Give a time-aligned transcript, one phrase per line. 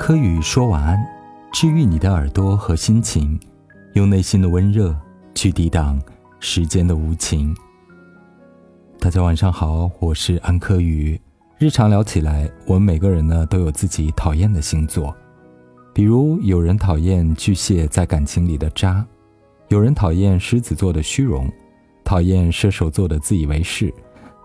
[0.00, 0.98] 柯宇说晚安，
[1.52, 3.38] 治愈你的耳朵和心情，
[3.92, 4.96] 用内心的温热
[5.34, 6.00] 去抵挡
[6.40, 7.54] 时间的无情。
[8.98, 11.20] 大家晚上好，我是安柯宇。
[11.58, 15.14] 日常聊起来，我们每个人呢都有自己讨厌的星座，
[15.92, 19.06] 比如有人讨厌巨蟹在感情里的渣，
[19.68, 21.46] 有人讨厌狮子座的虚荣，
[22.02, 23.92] 讨厌射手座的自以为是，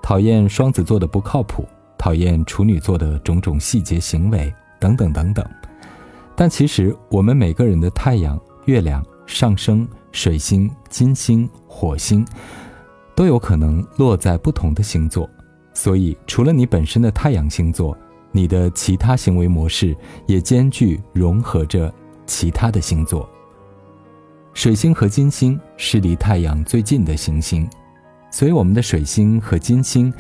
[0.03, 1.65] 讨厌双子座的不靠谱，
[1.97, 4.53] 讨厌处女座的种种细节行为。
[4.85, 5.43] 等等等等，
[6.35, 12.23] 但其实我们每个人的太阳、月亮、上升、水星、金星、火星，
[13.15, 15.27] 都有可能落在不同的星座。
[15.73, 17.97] 所以，除了你本身的太阳星座，
[18.31, 21.91] 你的其他行为模式也兼具融合着
[22.27, 23.27] 其他的星座。
[24.53, 27.67] 水星和金星是离太阳最近的行星，
[28.29, 30.13] 所以我们的水星和金星。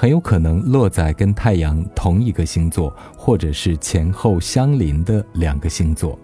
[0.00, 6.18] 很有可能落在跟太阳同一个星座，或者是前后相邻的两个星座。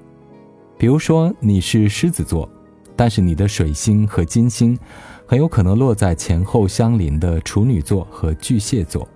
[0.78, 2.48] 比如说你是狮子座，
[2.96, 4.78] 但是你的水星和金星
[5.26, 9.06] 很有可能落在前后相邻的处女座和巨蟹座。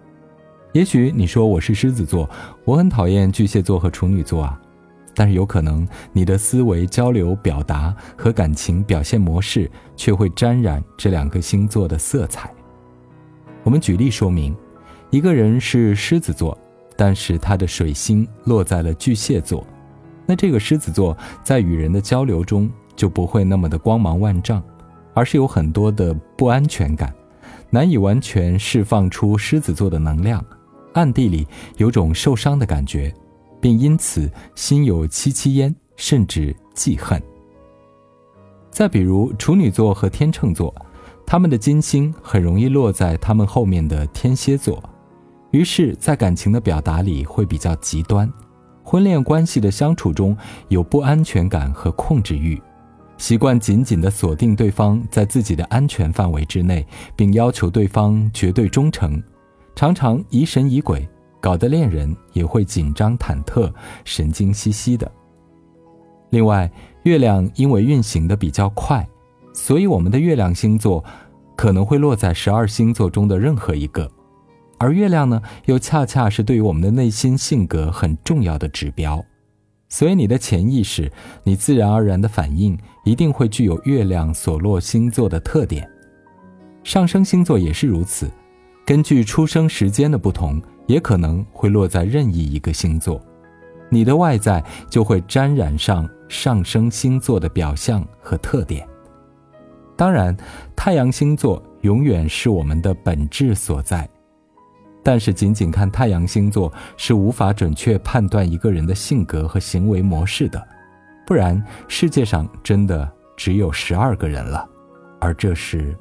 [0.75, 2.29] 也许你说我是狮子座，
[2.67, 4.61] 我很讨厌巨蟹座和处女座啊，
[5.15, 12.53] 但是有可能你的思维交流、表达和感情表现模式却会沾染这两个星座的色彩。
[13.63, 14.57] 我们举例说明，
[15.11, 16.57] 一个人是狮子座，
[16.97, 19.65] 但是他的水星落在了巨蟹座，
[20.27, 24.63] 那这个狮子座在与人的交流中就不会那么的光芒万丈，
[25.13, 27.15] 而是有很多的不安全感，
[27.69, 30.43] 难以完全释放出狮子座的能量，
[30.95, 33.15] 暗地里有种受伤的感觉，
[33.61, 37.23] 并因此心有戚戚焉，甚至记恨。
[38.71, 40.75] 再比如处女座和天秤座。
[41.31, 44.83] 他们的金星很容易落在他们后面的天蝎座，
[45.53, 48.29] 于是，在感情的表达里会比较极端，
[48.83, 52.61] 婚恋关系的相处中有不安全感和控制欲，
[53.17, 56.85] 习惯紧紧地锁定对方在自己的安全范围之内，
[57.15, 59.23] 并要求对方绝对忠诚，
[59.77, 61.09] 常常疑神疑鬼，
[61.41, 63.73] 搞得恋人也会紧张忐忑、
[64.05, 65.09] 神经兮兮的。
[66.31, 66.69] 另外，
[67.05, 69.09] 月亮因为运行的比较快。
[69.53, 71.05] 所以，我们的月亮星座
[71.61, 74.11] 可能会落在十二星座中的任何一个，
[74.79, 79.23] 而月亮呢，又恰恰是对于我们的内心性格很重要的指标。
[79.87, 81.13] 所以，你的潜意识，
[81.45, 85.87] 你自然而然的反应，一定会具有月亮所落星座的特点。
[86.83, 88.31] 上升星座也是如此，
[88.87, 93.21] 根据出生时间的不同，也可能会落在任意一个星座，
[93.91, 98.89] 你的外在就会沾染上上升星座的表象和特点。
[99.97, 100.35] 当然，
[100.83, 104.09] 太阳星座永远是我们的本质所在，
[105.03, 110.67] 但是仅仅看太阳星座是无法准确判断一个人的性格和行为模式的，
[111.27, 114.67] 不然世界上真的只有十二个人了，
[115.21, 115.95] 而这是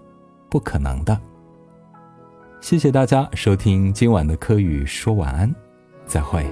[0.50, 1.19] 不可能的。
[2.61, 5.53] 谢谢大家收听今晚的科宇说晚安，
[6.06, 6.46] 再会。